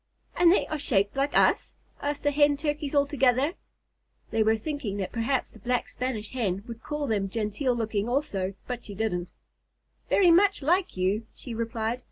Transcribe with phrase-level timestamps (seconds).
[0.35, 3.53] "And they are shaped like us?" asked the Hen Turkeys all together.
[4.31, 8.55] They were thinking that perhaps the Black Spanish Hen would call them genteel looking also,
[8.65, 9.29] but she didn't.
[10.09, 11.99] "Very much like you," she replied.